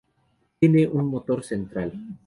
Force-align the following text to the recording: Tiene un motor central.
Tiene 0.59 0.87
un 0.87 1.05
motor 1.05 1.43
central. 1.43 1.93